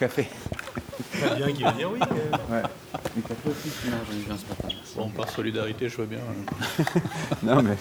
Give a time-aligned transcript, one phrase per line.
[0.00, 0.26] café.
[1.12, 1.98] Très bien qui va dire oui.
[2.00, 2.62] Ouais.
[3.14, 4.74] Mais café aussi, non, j'en ai vu un ce matin.
[4.96, 6.20] Bon, par solidarité, je vois bien.
[7.42, 7.76] Non, mais.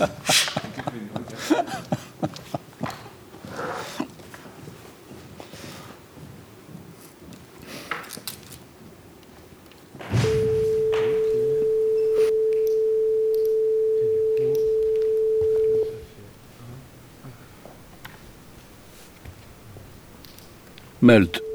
[21.01, 21.48] Melt.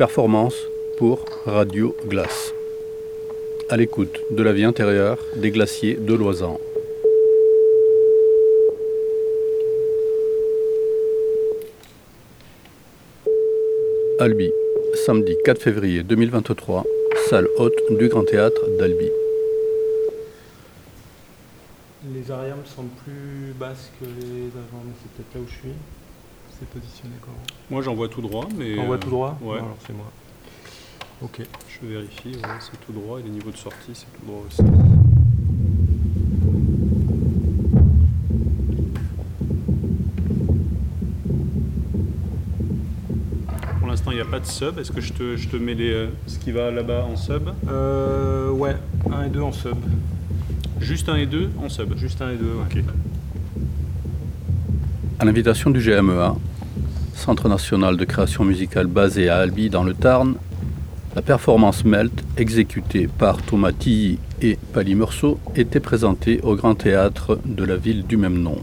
[0.00, 0.54] Performance
[0.96, 2.54] pour Radio Glace.
[3.68, 6.58] À l'écoute de la vie intérieure des glaciers de Loisan.
[14.18, 14.50] Albi,
[15.04, 16.86] samedi 4 février 2023,
[17.28, 19.10] salle haute du Grand Théâtre d'Albi.
[22.14, 25.99] Les me semblent plus basses que les avant, mais c'est peut-être là où je suis.
[26.60, 27.36] C'est positionné comment
[27.70, 28.78] Moi j'en vois tout droit, mais.
[28.78, 29.56] On voit tout droit Ouais.
[29.56, 30.10] Alors c'est moi.
[31.22, 31.40] Ok.
[31.68, 34.62] Je vérifie, ouais, c'est tout droit et les niveaux de sortie c'est tout droit aussi.
[43.78, 45.74] Pour l'instant il n'y a pas de sub, est-ce que je te, je te mets
[45.74, 48.76] les, euh, ce qui va là-bas en sub Euh, ouais,
[49.12, 49.76] 1 et 2 en sub.
[50.80, 52.50] Juste un et deux en sub Juste 1 et 2, ouais.
[52.62, 52.84] Ok.
[55.20, 56.34] À l'invitation du GMEA,
[57.14, 60.36] Centre national de création musicale basé à Albi dans le Tarn,
[61.14, 67.38] la performance Melt, exécutée par Thomas Tilly et Pali Meursault, était présentée au Grand Théâtre
[67.44, 68.56] de la ville du même nom.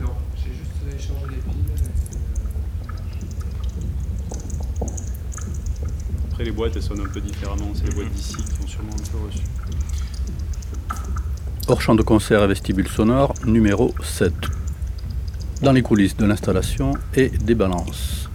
[0.00, 1.90] Non, j'ai juste échangé les piles.
[6.32, 8.94] Après les boîtes elles sonnent un peu différemment, c'est les boîtes d'ici qui ont sûrement
[8.94, 9.42] un peu reçu.
[11.70, 14.32] Hors champ de concert et vestibule sonore numéro 7.
[15.62, 18.28] Dans les coulisses de l'installation et des balances.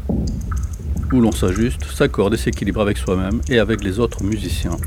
[1.12, 4.78] Où l'on s'ajuste, s'accorde et s'équilibre avec soi-même et avec les autres musiciens.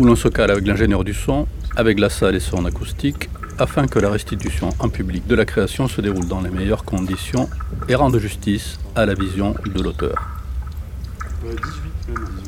[0.00, 3.86] Où l'on se cale avec l'ingénieur du son, avec la salle et son acoustique, afin
[3.86, 7.48] que la restitution en public de la création se déroule dans les meilleures conditions
[7.88, 10.16] et rende justice à la vision de l'auteur.
[11.44, 12.43] 18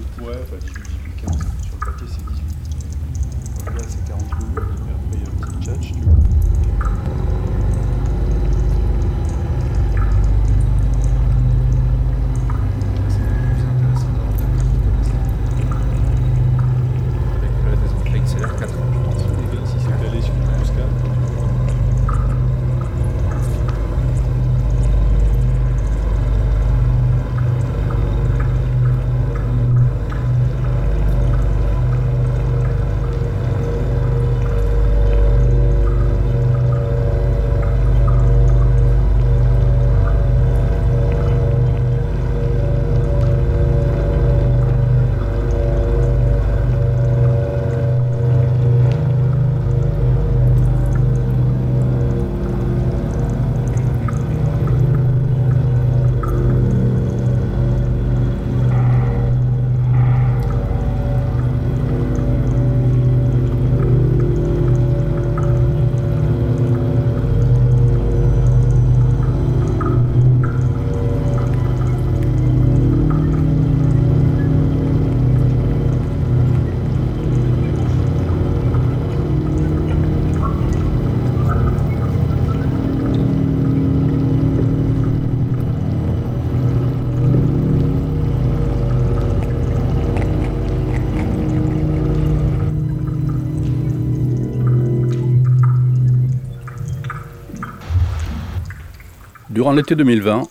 [99.66, 100.42] Durant l'été 2020,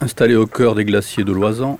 [0.00, 1.78] installés au cœur des glaciers de Loisan,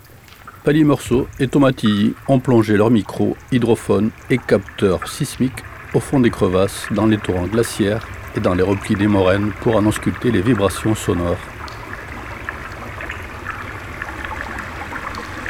[0.62, 5.64] Pali Meursault et Thomas Tilly ont plongé leurs micros, hydrophones et capteurs sismiques
[5.94, 8.06] au fond des crevasses, dans les torrents glaciaires
[8.36, 11.40] et dans les replis des moraines pour en ausculter les vibrations sonores.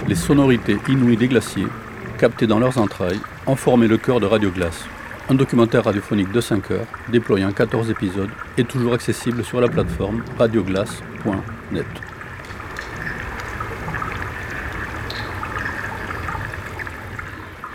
[0.06, 1.66] Les sonorités inouïes des glaciers,
[2.18, 4.84] captées dans leurs entrailles, ont formé le cœur de Radio Glace,
[5.28, 9.68] un documentaire radiophonique de 5 heures, déployé en 14 épisodes et toujours accessible sur la
[9.68, 11.86] plateforme radioglace.net.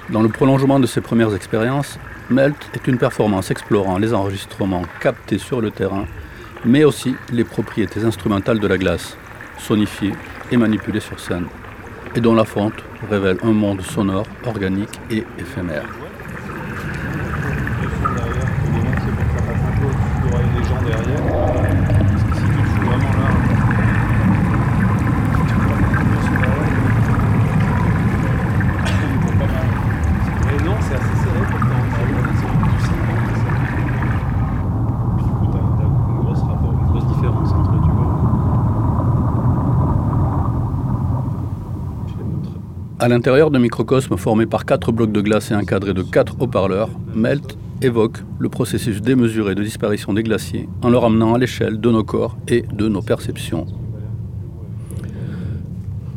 [0.10, 1.98] Dans le prolongement de ses premières expériences,
[2.30, 6.06] Melt est une performance explorant les enregistrements captés sur le terrain,
[6.64, 9.18] mais aussi les propriétés instrumentales de la glace,
[9.58, 10.14] sonifiée
[10.52, 11.48] et manipulée sur scène,
[12.16, 15.88] et dont la fonte révèle un monde sonore, organique et éphémère.
[20.56, 21.24] les gens derrière.
[22.10, 23.28] Parce que si tu te fous vraiment là.
[29.04, 29.68] Ils vont pas mal.
[30.48, 31.82] Mais non, c'est assez serré pourtant.
[31.92, 33.50] C'est du 50 et ça.
[35.18, 38.12] Puis du coup, t'as t'as une grosse rapport, une grosse différence entre, tu vois.
[42.08, 42.52] Je les montre.
[43.02, 46.92] À l'intérieur d'un microcosme formé par quatre blocs de glace et encadré de quatre haut-parleurs,
[47.16, 51.90] Melt évoque le processus démesuré de disparition des glaciers en le ramenant à l'échelle de
[51.90, 53.66] nos corps et de nos perceptions.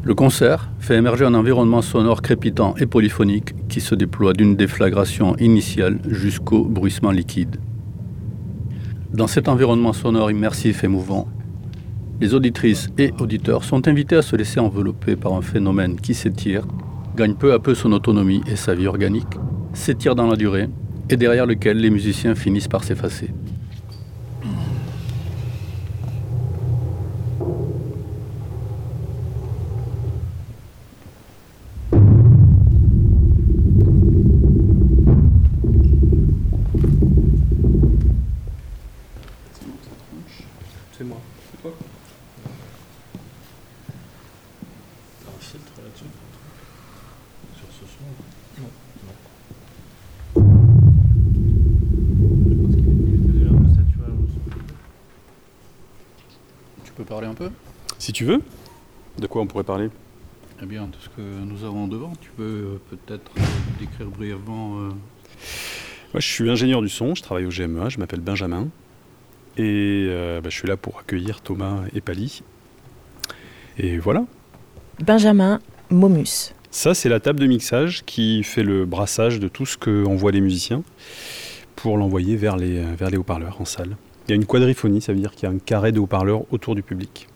[0.02, 5.36] Le concert fait émerger un environnement sonore crépitant et polyphonique qui se déploie d'une déflagration
[5.38, 7.56] initiale jusqu'au bruissement liquide.
[9.14, 11.28] Dans cet environnement sonore immersif et mouvant,
[12.20, 16.66] les auditrices et auditeurs sont invités à se laisser envelopper par un phénomène qui s'étire,
[17.16, 19.38] gagne peu à peu son autonomie et sa vie organique,
[19.72, 20.68] s'étire dans la durée
[21.10, 23.30] et derrière lequel les musiciens finissent par s'effacer.
[40.96, 41.18] C'est moi.
[45.26, 46.04] un filtre là-dessus
[47.56, 48.06] Sur ce son
[48.60, 48.70] Non.
[52.48, 54.42] Je pense qu'il est déjà un peu saturé le son.
[56.84, 57.50] Tu peux parler un peu
[57.98, 58.40] Si tu veux.
[59.18, 59.90] De quoi on pourrait parler
[60.62, 63.30] Eh bien, de ce que nous avons devant, tu peux euh, peut-être
[63.78, 64.78] décrire brièvement.
[64.78, 68.68] euh, Moi, je suis ingénieur du son, je travaille au GMEA, je m'appelle Benjamin.
[69.56, 72.42] Et euh, bah, je suis là pour accueillir Thomas et Pali.
[73.78, 74.24] Et voilà.
[75.04, 75.60] Benjamin
[75.90, 76.54] Momus.
[76.70, 80.40] Ça, c'est la table de mixage qui fait le brassage de tout ce qu'envoient les
[80.40, 80.82] musiciens
[81.76, 83.96] pour l'envoyer vers les, vers les haut-parleurs en salle.
[84.26, 86.42] Il y a une quadriphonie, ça veut dire qu'il y a un carré de haut-parleurs
[86.52, 87.28] autour du public.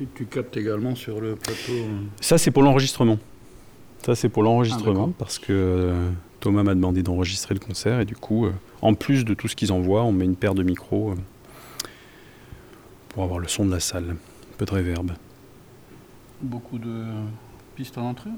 [0.00, 1.72] Et tu captes également sur le plateau.
[1.72, 3.18] euh, Ça, c'est pour l'enregistrement.
[4.04, 5.12] Ça, c'est pour Ah, l'enregistrement d'accord.
[5.18, 6.10] parce que euh,
[6.40, 9.54] Thomas m'a demandé d'enregistrer le concert et du coup, euh, en plus de tout ce
[9.56, 11.14] qu'ils envoient, on met une paire de micros euh,
[13.10, 14.10] pour avoir le son de la salle.
[14.10, 15.10] Un peu de réverb.
[16.40, 17.04] beaucoup de
[17.76, 18.30] pistes en entrée?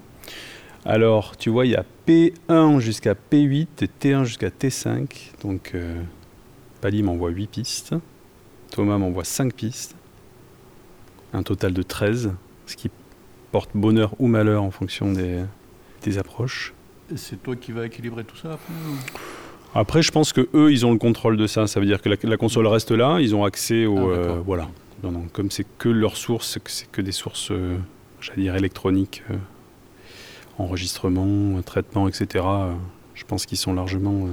[0.84, 5.30] Alors, tu vois, il y a P1 jusqu'à P8 et T1 jusqu'à T5.
[5.42, 6.02] Donc, euh,
[6.80, 7.94] Pali m'envoie 8 pistes.
[8.72, 9.94] Thomas m'envoie 5 pistes.
[11.32, 12.32] Un total de 13,
[12.66, 12.90] ce qui
[13.52, 15.42] porte bonheur ou malheur en fonction des,
[16.02, 16.74] des approches.
[17.16, 18.58] C'est toi qui vas équilibrer tout ça
[19.74, 21.66] après je pense que eux, ils ont le contrôle de ça.
[21.66, 23.96] Ça veut dire que la, la console reste là, ils ont accès au.
[23.96, 24.68] Ah, euh, voilà.
[25.02, 27.78] Non, non, comme c'est que leurs sources, c'est que- des sources, euh,
[28.20, 29.36] j'allais dire électroniques, euh,
[30.58, 32.44] enregistrement, traitement, etc.
[32.46, 32.72] euh,
[33.14, 34.26] je pense qu'ils sont largement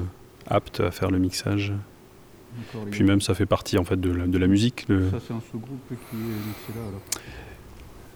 [0.47, 1.71] aptes à faire le mixage.
[2.91, 4.85] Puis même, ça fait partie en fait de la, de la musique.
[4.89, 7.01] le- Ça, c'est un sous-groupe qui est là alors.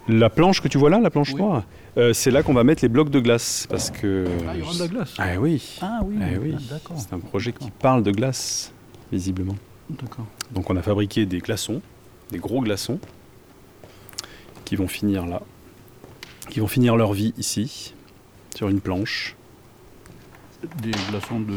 [0.09, 1.39] La planche que tu vois là, la planche Oui.
[1.41, 1.63] noire,
[1.97, 3.67] euh, c'est là qu'on va mettre les blocs de glace.
[3.69, 4.25] Parce que.
[4.47, 6.53] Ah, il y aura de la glace Ah oui, Ah oui, Ah oui.
[6.57, 6.97] ah, d'accord.
[6.99, 8.73] c'est un projet qui parle de glace,
[9.11, 9.55] visiblement.
[9.89, 10.25] D'accord.
[10.51, 11.81] Donc on a fabriqué des glaçons,
[12.31, 12.99] des gros glaçons,
[14.65, 15.41] qui vont finir là,
[16.49, 17.93] qui vont finir leur vie ici,
[18.55, 19.35] sur une planche,
[20.81, 21.53] Des glaçons de.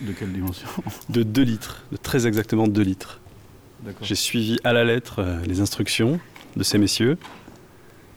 [0.00, 0.66] De quelle dimension?
[1.08, 3.20] De 2 litres, de très exactement 2 litres.
[3.82, 4.06] D'accord.
[4.06, 6.20] J'ai suivi à la lettre euh, les instructions
[6.56, 7.16] de ces messieurs,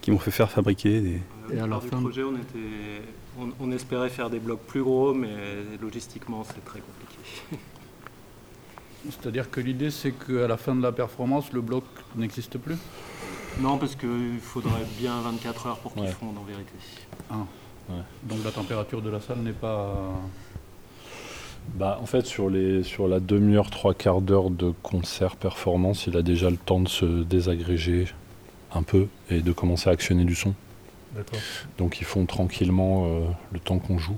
[0.01, 1.21] qui m'ont fait faire fabriquer des...
[1.53, 3.01] Et à la du fin- projet, on, était,
[3.39, 5.29] on, on espérait faire des blocs plus gros, mais
[5.81, 7.17] logistiquement, c'est très compliqué.
[9.09, 11.83] C'est-à-dire que l'idée, c'est qu'à la fin de la performance, le bloc
[12.15, 12.75] n'existe plus?
[13.59, 16.11] Non, parce qu'il faudrait bien 24 heures pour qu'ils Ouais.
[16.11, 16.71] fondent en vérité.
[18.23, 20.09] Donc la température de la salle n'est pas.
[21.75, 26.15] Bah, en fait, sur, les, sur la demi-heure, trois quarts d'heure de concert performance, il
[26.17, 28.07] a déjà le temps de se désagréger
[28.73, 30.53] un peu et de commencer à actionner du son.
[31.77, 33.19] Donc ils font tranquillement euh,
[33.51, 34.17] le temps qu'on joue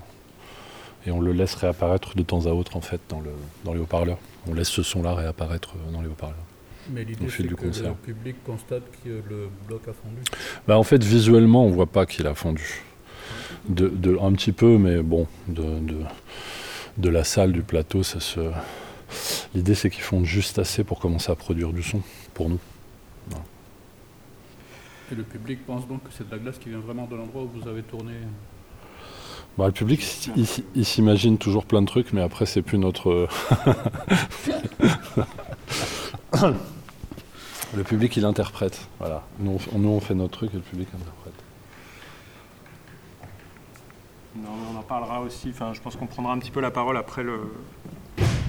[1.06, 3.30] et on le laisse réapparaître de temps à autre en fait dans, le,
[3.64, 4.16] dans les haut-parleurs.
[4.48, 6.38] On laisse ce son-là réapparaître euh, dans les haut-parleurs.
[6.90, 10.22] Mais l'idée, c'est que le public constate que le bloc a fondu.
[10.66, 12.82] Bah, en fait, visuellement, on voit pas qu'il a fondu.
[13.68, 15.96] De, de- un petit peu, mais bon, de, de,
[16.98, 18.40] de la salle, du plateau, ça se.
[19.54, 22.02] L'idée, c'est qu'ils fondent juste assez pour commencer à produire du son
[22.34, 22.58] pour nous.
[25.12, 27.42] Et le public pense donc que c'est de la glace qui vient vraiment de l'endroit
[27.42, 28.12] où vous avez tourné
[29.56, 30.02] Bah, le public,
[30.36, 33.28] il, il s'imagine toujours plein de trucs, mais après, c'est plus notre.
[37.76, 38.88] le public, il interprète.
[38.98, 39.22] Voilà.
[39.38, 41.45] Nous, on, nous, on fait notre truc et le public interprète.
[44.42, 45.48] Non, on en parlera aussi.
[45.50, 47.40] Enfin, je pense qu'on prendra un petit peu la parole après le,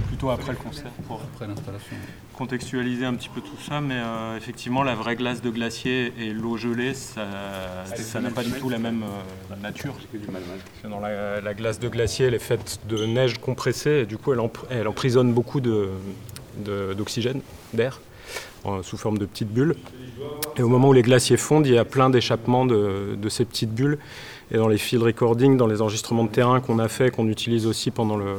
[0.07, 1.95] plutôt après le concert pour Après l'installation.
[2.33, 3.81] contextualiser un petit peu tout ça.
[3.81, 7.25] Mais euh, effectivement, la vraie glace de glacier et l'eau gelée, ça
[7.95, 9.95] ça n'a pas du tout la même euh, nature.
[10.83, 14.33] Dans la, la glace de glacier, elle est faite de neige compressée et du coup,
[14.33, 15.89] elle, empr- elle emprisonne beaucoup de-
[16.65, 17.41] de- d'oxygène,
[17.73, 18.01] d'air,
[18.83, 19.75] sous forme de petites bulles.
[20.57, 23.45] Et au moment où les glaciers fondent, il y a plein d'échappements de, de ces
[23.45, 23.97] petites bulles.
[24.51, 27.65] Et dans les field recording, dans les enregistrements de terrain qu'on a fait, qu'on utilise
[27.65, 28.35] aussi pendant, le,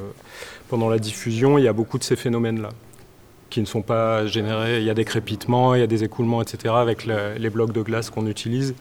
[0.69, 2.71] pendant la diffusion, il y a beaucoup de ces phénomènes-là
[3.51, 4.79] qui ne sont pas générés.
[4.79, 6.75] Il y a des crépitements, il y a des écoulements, etc.
[6.77, 8.75] avec le- les blocs de glace qu'on utilise,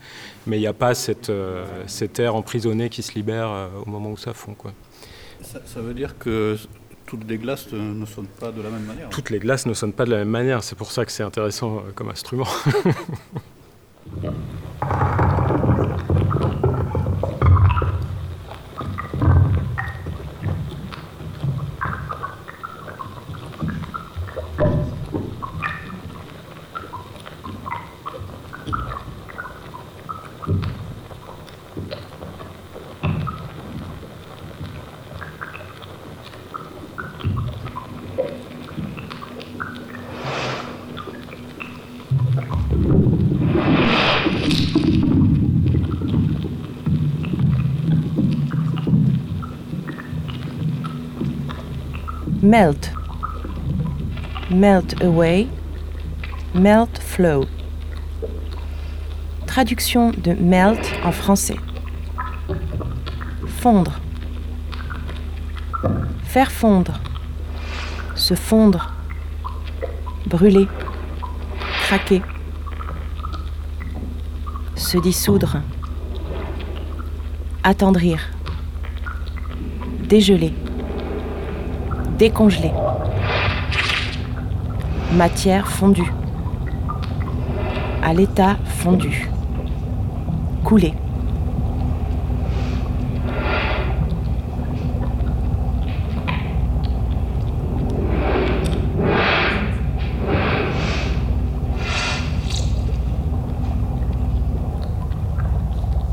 [0.46, 3.89] mais il n'y a pas cette, euh, cet air emprisonné qui se libère euh, au
[3.89, 4.53] moment où ça fond.
[4.57, 4.74] Quoi.
[5.41, 6.57] Ça, ça veut dire que
[7.05, 9.07] toutes les glaces euh, ne sonnent pas de la même manière.
[9.10, 11.24] Toutes les glaces ne sonnent pas de la même manière, c'est pour ça que c'est
[11.24, 12.48] intéressant euh, comme instrument.
[52.41, 52.91] Melt.
[54.51, 55.48] Melt away.
[56.53, 57.46] Melt flow.
[59.48, 61.58] Traduction de melt en français.
[63.48, 64.00] Fondre.
[66.25, 67.00] Faire fondre.
[68.13, 68.94] Se fondre.
[70.27, 70.67] Brûler.
[71.88, 72.22] Craquer.
[74.75, 75.63] Se dissoudre.
[77.63, 78.20] Attendrir.
[80.08, 80.53] Dégeler.
[82.17, 82.71] Décongeler.
[85.13, 86.12] Matière fondue.
[88.01, 89.29] À l'état fondu.
[90.63, 90.95] Couler.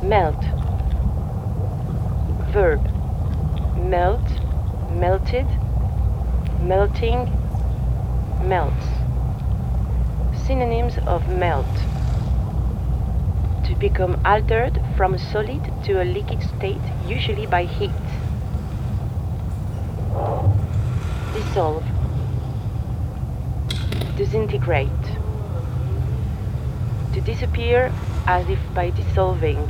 [0.02, 0.34] Melt.
[2.52, 2.80] Verb.
[3.88, 4.20] Melt.
[5.00, 5.46] Melted.
[6.64, 7.30] Melting,
[8.42, 8.86] melts.
[10.46, 11.66] Synonyms of melt.
[13.66, 17.90] To become altered from a solid to a liquid state, usually by heat.
[21.34, 21.84] Dissolve.
[24.16, 25.04] Disintegrate.
[27.12, 27.92] To disappear
[28.26, 29.68] as if by dissolving.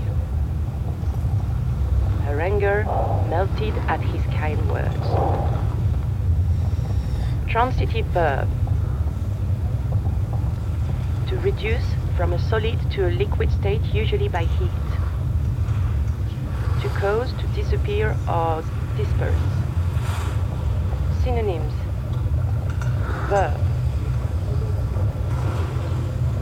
[2.26, 2.84] Her anger
[3.28, 5.53] melted at his kind words
[7.54, 8.48] transitive verb.
[11.28, 11.84] To reduce
[12.16, 14.88] from a solid to a liquid state, usually by heat.
[16.82, 18.64] To cause to disappear or
[18.96, 19.46] disperse.
[21.22, 21.72] Synonyms.
[23.30, 23.60] Verb.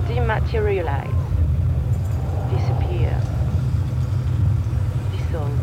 [0.09, 1.23] Dematerialize.
[2.55, 3.21] Disappear.
[5.11, 5.62] Dissolve.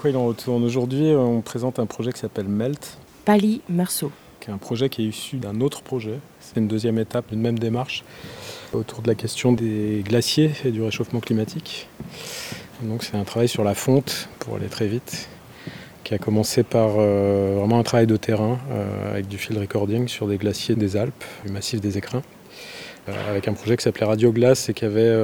[0.00, 4.10] Quoi il en retourne Aujourd'hui, on présente un projet qui s'appelle Melt, Pali Marceau.
[4.40, 6.20] qui est un projet qui est issu d'un autre projet.
[6.40, 8.02] C'est une deuxième étape d'une même démarche
[8.72, 11.86] autour de la question des glaciers et du réchauffement climatique.
[12.80, 15.28] Donc, c'est un travail sur la fonte, pour aller très vite,
[16.02, 20.08] qui a commencé par euh, vraiment un travail de terrain euh, avec du field recording
[20.08, 22.39] sur des glaciers des Alpes, du massif des Écrins, euh,
[23.28, 25.14] avec un projet qui s'appelait Radio Glace et qui avait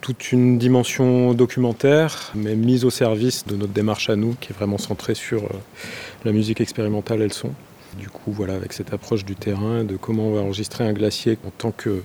[0.00, 4.54] toute une dimension documentaire, mais mise au service de notre démarche à nous, qui est
[4.54, 5.48] vraiment centrée sur
[6.24, 7.50] la musique expérimentale et le son.
[7.98, 11.38] Du coup, voilà, avec cette approche du terrain, de comment on va enregistrer un glacier
[11.46, 12.02] en tant que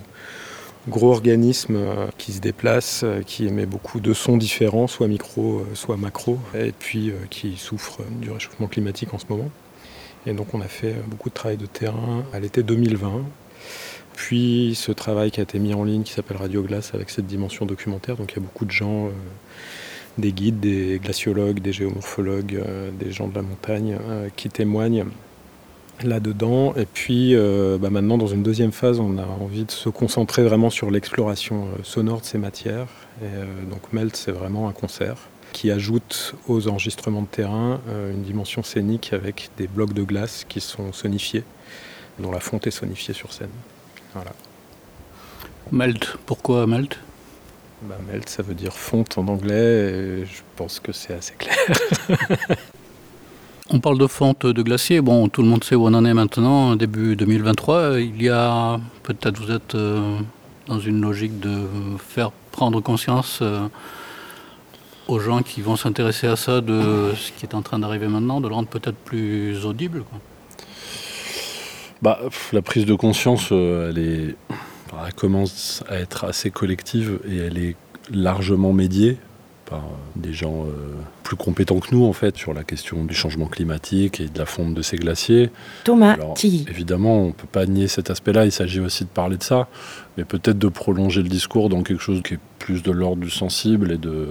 [0.88, 5.60] gros organisme euh, qui se déplace, euh, qui émet beaucoup de sons différents, soit micro,
[5.60, 9.50] euh, soit macro, et puis qui souffre du réchauffement climatique en ce moment.
[10.26, 13.22] Et donc on a fait beaucoup de travail de terrain à l'été 2020.
[14.14, 17.26] Puis ce travail qui a été mis en ligne qui s'appelle Radio Glace avec cette
[17.26, 18.16] dimension documentaire.
[18.16, 19.10] Donc il y a beaucoup de gens,
[20.18, 22.60] des guides, des glaciologues, des géomorphologues,
[22.98, 23.96] des gens de la montagne
[24.34, 25.04] qui témoignent
[26.04, 26.74] là-dedans.
[26.76, 30.42] Et puis euh, bah, maintenant, dans une deuxième phase, on a envie de se concentrer
[30.42, 32.88] vraiment sur l'exploration euh, sonore de ces matières.
[33.22, 35.16] Euh, donc Melt, c'est vraiment un concert
[35.52, 37.80] qui ajoute aux enregistrements de terrain
[38.12, 41.42] une dimension scénique avec des blocs de glace qui sont sonifiés,
[42.18, 43.50] dont la fonte est sonifiée sur scène.
[44.14, 44.32] Voilà.
[45.70, 46.98] Melt, pourquoi Melt
[47.82, 51.56] bah, Melt, ça veut dire fonte en anglais, et je pense que c'est assez clair.
[53.70, 55.02] On parle de fonte de glacier.
[55.02, 58.00] Bon, tout le monde sait où on en est maintenant, début 2023.
[58.00, 60.18] Il y a, peut-être vous êtes euh,
[60.68, 61.66] dans une logique de
[61.98, 63.68] faire prendre conscience euh,
[65.06, 68.40] aux gens qui vont s'intéresser à ça de ce qui est en train d'arriver maintenant,
[68.40, 70.02] de le rendre peut-être plus audible.
[72.02, 72.20] Bah,
[72.52, 74.36] la prise de conscience, euh, elle, est,
[75.06, 77.76] elle commence à être assez collective et elle est
[78.12, 79.18] largement médiée
[79.68, 79.84] par
[80.16, 84.20] des gens euh, plus compétents que nous en fait sur la question du changement climatique
[84.20, 85.50] et de la fonte de ces glaciers.
[85.84, 86.16] Thomas
[86.68, 89.68] Évidemment, on ne peut pas nier cet aspect-là, il s'agit aussi de parler de ça,
[90.16, 93.30] mais peut-être de prolonger le discours dans quelque chose qui est plus de l'ordre du
[93.30, 94.28] sensible et de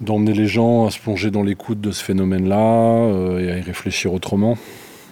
[0.00, 3.60] d'emmener les gens à se plonger dans l'écoute de ce phénomène-là euh, et à y
[3.60, 4.56] réfléchir autrement.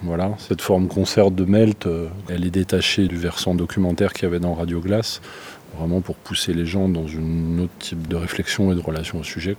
[0.03, 4.27] Voilà, cette forme concert de Melt, euh, elle est détachée du versant documentaire qu'il y
[4.27, 5.21] avait dans Radio Glace
[5.77, 9.25] vraiment pour pousser les gens dans un autre type de réflexion et de relation au
[9.25, 9.57] sujet.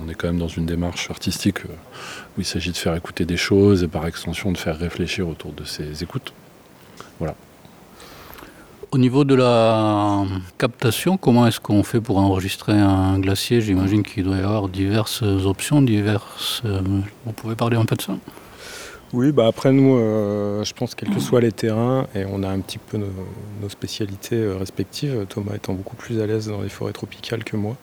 [0.00, 1.68] On est quand même dans une démarche artistique euh,
[2.36, 5.52] où il s'agit de faire écouter des choses et par extension de faire réfléchir autour
[5.52, 6.32] de ces écoutes.
[7.18, 7.34] Voilà.
[8.90, 10.24] Au niveau de la
[10.58, 13.60] captation, comment est-ce qu'on fait pour enregistrer un glacier?
[13.60, 16.62] J'imagine qu'il doit y avoir diverses options, diverses.
[16.64, 16.80] Euh,
[17.24, 18.16] vous pouvez parler un peu de ça?
[19.14, 22.48] Oui, bah après nous, euh, je pense quels que soient les terrains, et on a
[22.48, 26.68] un petit peu nos, spécialités euh, respectives, Thomas étant beaucoup plus à l'aise dans les
[26.68, 27.76] forêts tropicales que moi,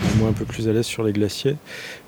[0.00, 1.56] et moi un peu plus à l'aise sur les glaciers.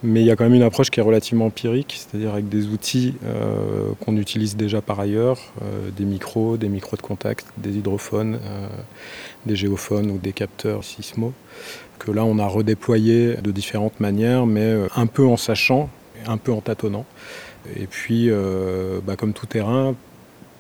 [0.02, 2.66] Mais il y a quand même une approche qui est relativement empirique, c'est-à-dire avec des
[2.66, 5.38] outils euh, qu'on utilise déjà par ailleurs,
[5.96, 8.40] des micros, des micros de contact, des hydrophones,
[9.46, 11.32] des géophones ou des capteurs sismo,
[11.98, 15.88] que là on a redéployé de différentes manières, mais un peu en sachant,
[16.26, 17.06] un peu en tâtonnant.
[17.76, 19.94] Et puis, euh, bah, comme tout terrain,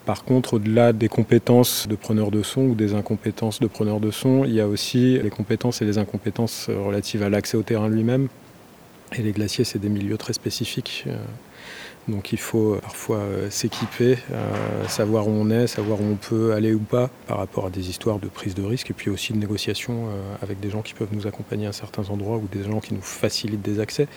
[0.04, 4.10] par contre, au-delà des compétences de preneur de son ou des incompétences de preneur de
[4.10, 7.88] son, il y a aussi les compétences et les incompétences relatives à l'accès au terrain
[7.88, 8.28] lui-même.
[9.16, 11.04] Et les glaciers, c'est des milieux très spécifiques.
[12.08, 16.16] Donc il faut euh, parfois euh, s'équiper, euh, savoir où on est, savoir où on
[16.16, 19.10] peut aller ou pas par rapport à des histoires de prise de risque et puis
[19.10, 20.06] aussi de négociation
[20.42, 23.02] avec des gens qui peuvent nous accompagner à certains endroits ou des gens qui nous
[23.02, 24.08] facilitent des accès,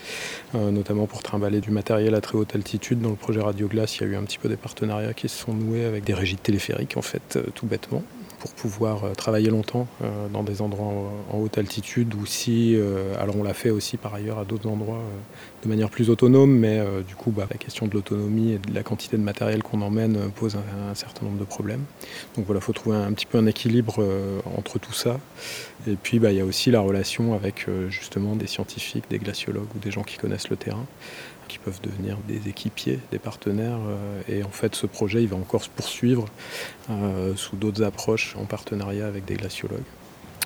[0.53, 3.01] notamment pour trimballer du matériel à très haute altitude.
[3.01, 5.27] Dans le projet Radio Glace, il y a eu un petit peu des partenariats qui
[5.27, 8.03] se sont noués avec des régies téléphériques en fait, tout bêtement
[8.41, 10.91] pour pouvoir euh, travailler longtemps euh, dans des endroits
[11.31, 14.67] en, haute altitude ou si, euh, alors on l'a fait aussi par ailleurs à d'autres
[14.67, 15.03] endroits
[15.63, 18.81] de manière plus autonome, mais du coup bah, la question de l'autonomie et de la
[18.81, 21.83] quantité de matériel qu'on emmène pose un, certain nombre de problèmes.
[22.35, 24.03] Donc voilà, il faut trouver un, petit peu un équilibre
[24.57, 25.19] entre tout ça.
[25.87, 29.69] Et puis bah, il y a aussi la relation avec justement des scientifiques, des glaciologues
[29.75, 30.87] ou des gens qui connaissent le terrain
[31.51, 33.79] qui peuvent devenir des équipiers, des partenaires.
[33.87, 36.25] Euh, et en fait, ce projet, il va encore se poursuivre
[36.89, 39.83] euh, sous d'autres approches en partenariat avec des glaciologues.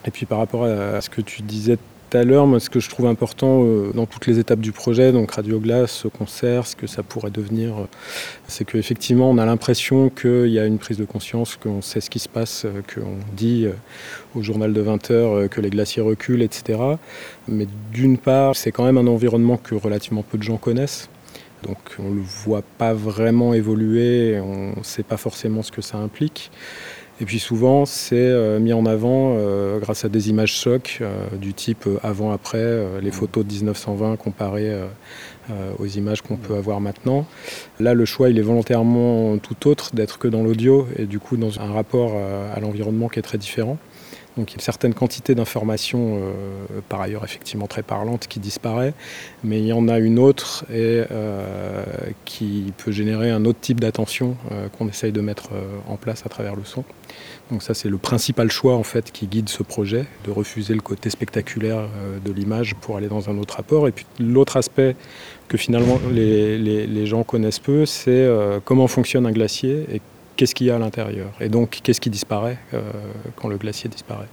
[0.05, 1.77] Et puis par rapport à ce que tu disais
[2.13, 5.11] à l'heure, moi, ce que je trouve important euh, dans toutes les étapes du projet,
[5.11, 7.87] donc Radio Glace, concert, ce que ça pourrait devenir, euh,
[8.47, 12.09] c'est qu'effectivement, on a l'impression qu'il y a une prise de conscience, qu'on sait ce
[12.09, 13.67] qui se passe, euh, qu'on dit
[14.35, 16.79] au journal de 20 heures que les glaciers reculent, etc.
[17.47, 21.09] Mais d'une part, c'est quand même un environnement que relativement peu de gens connaissent.
[21.63, 25.81] Donc on ne le voit pas vraiment évoluer, on ne sait pas forcément ce que
[25.81, 26.51] ça implique.
[27.21, 31.27] Et puis souvent, c'est euh, mis en avant euh, grâce à des images chocs euh,
[31.37, 34.73] du type avant-après, les photos de 1920 comparées
[35.79, 37.25] aux images qu'on peut avoir maintenant.
[37.79, 41.37] Là, le choix, il est volontairement tout autre, d'être que dans l'audio et du coup
[41.37, 42.13] dans un rapport
[42.53, 43.77] à l'environnement qui est très différent.
[44.37, 48.39] Donc il y a une certaine quantité d'informations, euh, par ailleurs effectivement très parlantes, qui
[48.39, 48.93] disparaît,
[49.43, 51.83] mais il y en a une autre et euh,
[52.25, 55.49] qui peut générer un autre type d'attention euh, qu'on essaye de mettre
[55.87, 56.83] en place à travers le son.
[57.51, 60.81] Donc ça c'est le principal choix en fait qui guide ce projet, de refuser le
[60.81, 61.87] côté spectaculaire
[62.25, 63.87] de l'image pour aller dans un autre rapport.
[63.87, 64.95] Et puis l'autre aspect
[65.47, 68.27] que finalement les, gens connaissent peu, c'est
[68.65, 69.85] comment fonctionne un glacier
[70.35, 71.31] qu'est-ce qu'il y a à l'intérieur?
[71.39, 72.81] Et donc qu'est-ce qui disparaît euh,
[73.35, 74.27] quand le glacier disparaît?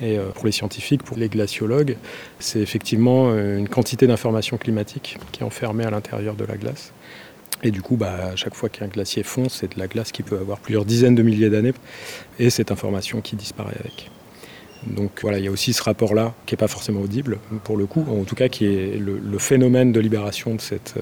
[0.00, 1.96] Et euh, pour les scientifiques, pour les glaciologues,
[2.38, 6.92] c'est effectivement euh, une quantité d'informations climatiques qui est enfermée à l'intérieur de la glace.
[7.62, 10.22] Et du coup, bah, à chaque fois qu'un glacier fond, c'est de la glace qui
[10.22, 11.72] peut avoir plusieurs dizaines de milliers d'années
[12.38, 14.10] et cette information qui disparaît avec.
[14.86, 17.86] Donc voilà, il y a aussi ce rapport-là qui n'est pas forcément audible pour le
[17.86, 20.94] coup, en tout cas qui est le, phénomène de libération de cette,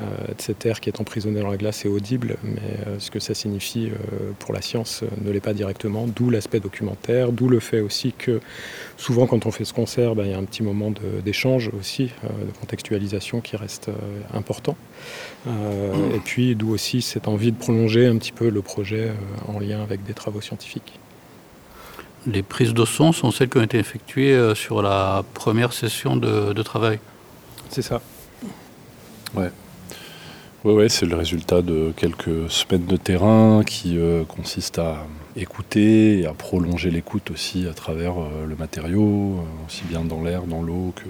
[0.00, 3.20] de cet air qui est emprisonné dans la glace est audible, mais euh, ce que
[3.20, 7.60] ça signifie euh, pour la science ne l'est pas directement, d'où l'aspect documentaire, d'où le
[7.60, 8.40] fait aussi que
[8.96, 10.92] souvent quand on fait ce concert, ben, il y a un petit moment
[11.24, 13.90] d'échange aussi, de contextualisation qui reste
[14.32, 14.76] important.
[15.46, 19.12] et puis d'où aussi cette envie de prolonger un petit peu le projet
[19.48, 20.98] en lien avec des travaux scientifiques.
[22.26, 26.52] Les prises de son sont celles qui ont été effectuées sur la première session de,
[26.52, 26.98] de travail.
[27.70, 28.00] C'est ça.
[29.34, 29.50] Ouais.
[30.62, 36.18] Oui, ouais, c'est le résultat de quelques semaines de terrain qui euh, consiste à écouter
[36.18, 40.42] et à prolonger l'écoute aussi à travers euh, le matériau, euh, aussi bien dans l'air,
[40.42, 41.08] dans l'eau que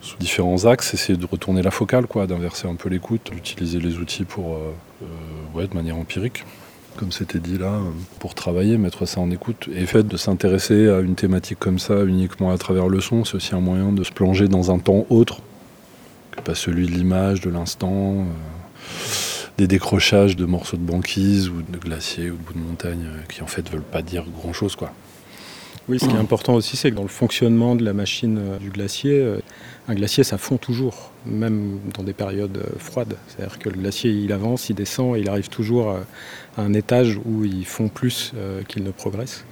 [0.00, 3.98] sous différents axes, essayer de retourner la focale, quoi, d'inverser un peu l'écoute, d'utiliser les
[3.98, 4.58] outils pour,
[5.54, 6.44] ouais, de manière empirique,
[6.96, 7.78] comme c'était dit là,
[8.18, 9.68] pour travailler, mettre ça en écoute.
[9.72, 13.24] Et le fait de s'intéresser à une thématique comme ça uniquement à travers le son,
[13.24, 15.40] c'est aussi un moyen de se plonger dans un temps autre
[16.44, 18.24] pas celui de l'image, de l'instant, euh,
[19.58, 23.20] des décrochages de morceaux de banquise ou de glaciers ou de bout de montagne euh,
[23.28, 24.92] qui en fait veulent pas dire grand chose quoi.
[25.88, 28.58] Oui, ce qui est important aussi, c'est que dans le fonctionnement de la machine euh,
[28.58, 29.20] du glacier,
[29.88, 33.16] un glacier, ça fond toujours, même dans des périodes froides.
[33.26, 37.18] C'est-à-dire que le glacier, il avance, il descend, et il arrive toujours à un étage
[37.24, 38.32] où il fond plus
[38.68, 39.44] qu'il ne progresse.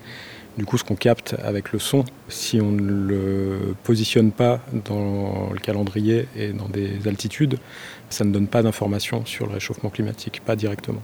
[0.61, 5.49] Du coup, ce qu'on capte avec le son, si on ne le positionne pas dans
[5.55, 7.57] le calendrier et dans des altitudes,
[8.11, 11.01] ça ne donne pas d'informations sur le réchauffement climatique, pas directement.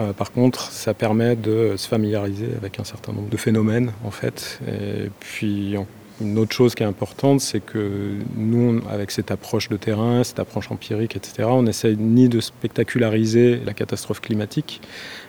[0.00, 4.10] Euh, par contre, ça permet de se familiariser avec un certain nombre de phénomènes, en
[4.10, 4.58] fait.
[4.66, 5.76] Et puis,
[6.20, 10.38] une autre chose qui est importante, c'est que nous, avec cette approche de terrain, cette
[10.38, 14.80] approche empirique, etc., on essaye ni de spectaculariser la catastrophe climatique,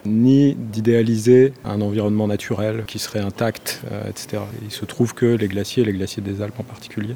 [0.05, 4.43] ni d'idéaliser un environnement naturel qui serait intact, euh, etc.
[4.63, 7.15] Il se trouve que les glaciers, les glaciers des Alpes en particulier,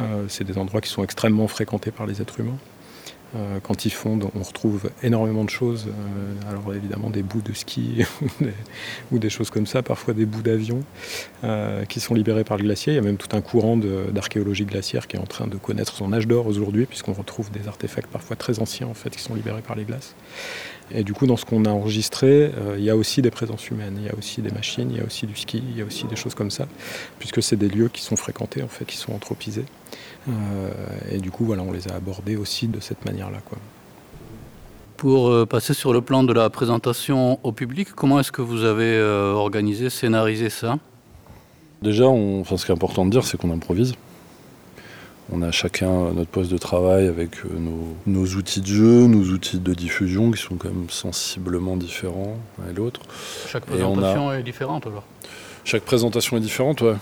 [0.00, 2.58] euh, c'est des endroits qui sont extrêmement fréquentés par les êtres humains.
[3.36, 5.88] Euh, quand ils fondent, on retrouve énormément de choses.
[5.88, 8.04] Euh, alors évidemment des bouts de ski
[9.12, 10.82] ou des choses comme ça, parfois des bouts d'avion
[11.44, 12.94] euh, qui sont libérés par le glacier.
[12.94, 15.94] Il y a même tout un courant d'archéologie glaciaire qui est en train de connaître
[15.94, 19.34] son âge d'or aujourd'hui, puisqu'on retrouve des artefacts parfois très anciens en fait qui sont
[19.34, 20.14] libérés par les glaces.
[20.90, 23.96] Et du coup, dans ce qu'on a enregistré, il y a aussi des présences humaines,
[23.98, 25.84] il y a aussi des machines, il y a aussi du ski, il y a
[25.84, 26.66] aussi des choses comme ça,
[27.18, 29.66] puisque c'est des lieux qui sont fréquentés en fait, qui sont anthropisés.
[30.28, 30.70] Euh,
[31.10, 33.38] et du coup, voilà, on les a abordés aussi de cette manière-là.
[33.44, 33.58] Quoi.
[34.96, 38.64] Pour euh, passer sur le plan de la présentation au public, comment est-ce que vous
[38.64, 40.78] avez euh, organisé, scénarisé ça?
[41.82, 43.94] Déjà, on, enfin, ce qui est important de dire, c'est qu'on improvise.
[45.30, 47.32] On a chacun notre poste de travail avec
[48.06, 52.70] nos, outils de jeu, nos outils de diffusion qui sont quand même sensiblement différents l'un
[52.70, 53.02] et l'autre.
[53.46, 55.04] Chaque présentation est différente alors?
[55.64, 56.94] Chaque présentation est différente, ouais.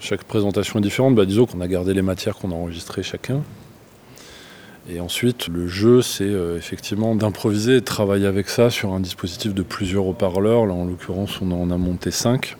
[0.00, 1.14] Chaque présentation est différente.
[1.14, 3.42] Bah, disons qu'on a gardé les matières qu'on a enregistrées chacun.
[4.88, 9.00] Et ensuite, le jeu, c'est euh, effectivement d'improviser et de travailler avec ça sur un
[9.00, 10.66] dispositif de plusieurs haut-parleurs.
[10.66, 12.56] Là, en l'occurrence, on en a monté cinq.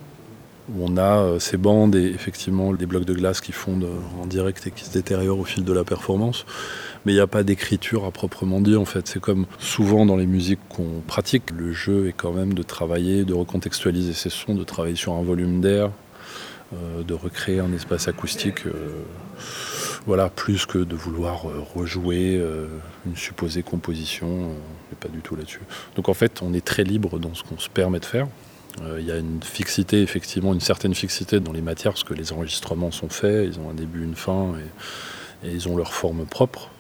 [0.69, 4.23] Où on a euh, ces bandes et effectivement des blocs de glace qui fondent euh,
[4.23, 6.45] en direct et qui se détériorent au fil de la performance
[7.05, 9.07] mais il n'y a pas d'écriture à proprement dire en fait.
[9.07, 13.25] C'est comme souvent dans les musiques qu'on pratique, le jeu est quand même de travailler,
[13.25, 15.93] de recontextualiser ses sons, de travailler sur un volume d'air,
[16.75, 18.65] euh, de recréer un espace acoustique.
[20.05, 22.41] Voilà, plus que de vouloir rejouer
[23.07, 24.51] une supposée composition,
[24.91, 25.61] mais pas du tout là-dessus.
[25.95, 28.27] Donc en fait, on est très libre dans ce qu'on se permet de faire.
[28.99, 32.33] Il y a une fixité, effectivement, une certaine fixité dans les matières, parce que les
[32.33, 34.55] enregistrements sont faits, ils ont un début, une fin,
[35.45, 36.71] et ils ont leur forme propre.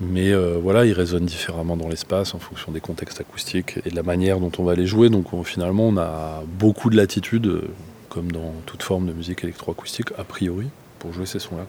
[0.00, 3.96] Mais euh, voilà, ils résonnent différemment dans l'espace en fonction des contextes acoustiques et de
[3.96, 5.08] la manière dont on va les jouer.
[5.08, 7.68] Donc finalement, on a beaucoup de latitude, euh,
[8.08, 10.66] comme dans toute forme de musique électroacoustique, a priori,
[10.98, 11.66] pour jouer ces sons-là.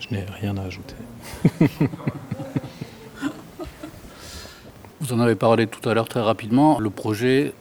[0.00, 0.96] Je n'ai rien à ajouter.
[5.00, 6.80] Vous en avez parlé tout à l'heure très rapidement.
[6.80, 7.54] Le projet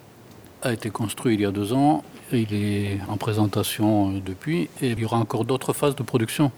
[0.61, 2.03] a été construit il y a deux ans.
[2.31, 6.51] il est en présentation depuis et il y aura encore d'autres phases de production.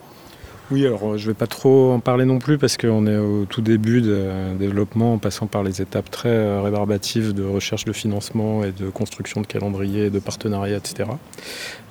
[0.71, 3.17] Oui, alors euh, je ne vais pas trop en parler non plus parce qu'on est
[3.17, 7.83] au tout début de développement en passant par les étapes très euh, rébarbatives de recherche
[7.83, 11.09] de financement et de construction de calendrier, de partenariat, etc.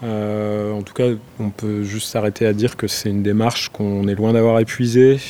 [0.02, 4.08] Euh, en tout cas, on peut juste s'arrêter à dire que c'est une démarche qu'on
[4.08, 5.20] est loin d'avoir épuisée,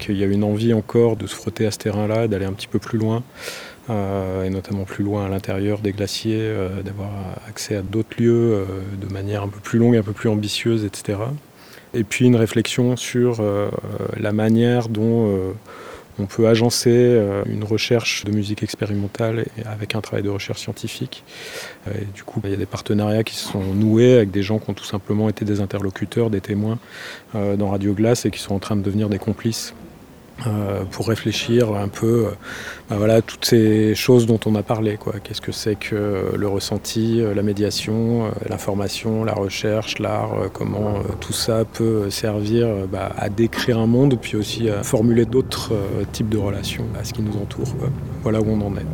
[0.00, 2.66] qu'il y a une envie encore de se frotter à ce terrain-là, d'aller un petit
[2.66, 3.22] peu plus loin.
[3.88, 6.50] Et notamment plus loin à l'intérieur des glaciers,
[6.84, 7.10] d'avoir
[7.48, 8.66] accès à d'autres lieux
[9.00, 11.16] de manière un peu plus longue, un peu plus ambitieuse, etc
[11.94, 13.70] et puis une réflexion sur euh,
[14.18, 15.52] la manière dont euh,
[16.18, 21.24] on peut agencer euh, une recherche de musique expérimentale avec un travail de recherche scientifique.
[21.88, 24.58] Et du coup, il y a des partenariats qui se sont noués avec des gens
[24.58, 26.78] qui ont tout simplement été des interlocuteurs, des témoins
[27.34, 29.74] dans Radio Glace et qui sont en train de devenir des complices
[30.46, 32.26] euh, pour réfléchir un peu
[32.90, 34.98] euh, bah toutes ces choses dont on a parlé.
[35.22, 41.32] Qu'est-ce que c'est que le ressenti, euh, la médiation, l'information, la recherche, l'art, comment tout
[41.32, 45.72] ça peut servir bah, à décrire un monde, puis aussi à formuler d'autres
[46.12, 47.72] types de relations à ce qui nous entoure.
[48.22, 48.86] Voilà où on en est.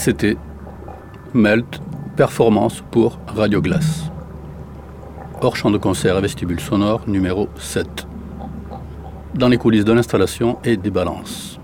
[0.00, 0.36] C'était
[1.34, 1.82] Melt,
[2.14, 4.12] performance pour Radio Glace.
[5.40, 8.06] Hors champ de concert à vestibule sonore numéro 7.
[9.34, 11.58] Dans les coulisses de l'installation et des balances.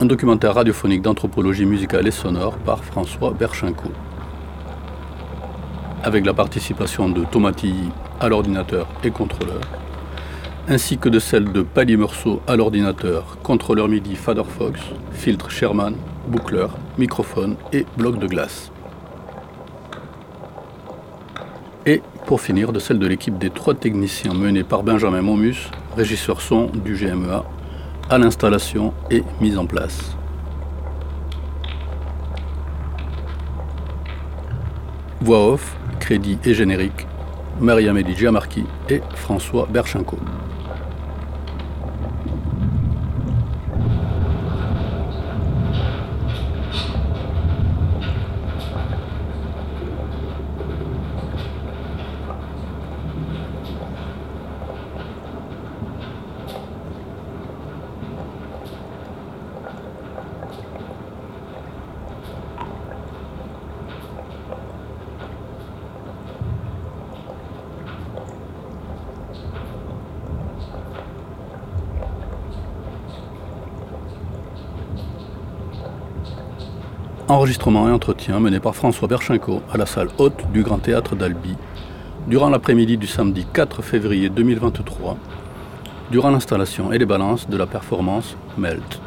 [0.00, 3.90] Un documentaire radiophonique d'anthropologie musicale et sonore par François Berchinko.
[6.04, 7.52] Avec la participation de Thomas
[8.18, 9.60] à l'ordinateur et contrôleur,
[10.66, 11.64] ainsi que de celle de
[11.96, 14.80] Meursault à l'ordinateur, contrôleur MIDI Faderfox,
[15.12, 15.94] filtre Sherman,
[16.26, 18.72] boucleur, microphone et bloc de glace.
[21.86, 26.40] Et pour finir, de celle de l'équipe des trois techniciens menés par Benjamin Momus, régisseur
[26.40, 27.44] son du GMEA,
[28.10, 30.16] à l'installation et mise en place.
[35.20, 37.06] Voix off, crédit et générique,
[37.60, 40.18] Maria-Mélie Giamarchi et François Berchenko.
[77.32, 81.56] Enregistrement et entretien mené par François Berchinko à la salle haute du Grand Théâtre d'Albi
[82.26, 85.16] durant l'après-midi du samedi 4 février 2023,
[86.10, 89.00] durant l'installation et les balances de la performance Melt.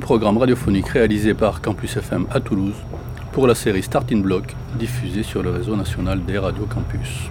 [0.00, 2.74] Programme radiophonique réalisé par Campus FM à Toulouse
[3.32, 7.30] pour la série Starting Block diffusée sur le réseau national des radios campus.